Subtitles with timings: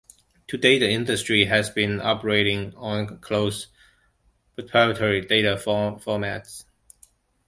[0.47, 3.67] To date, the industry has been operating on closed,
[4.55, 6.65] proprietary data formats.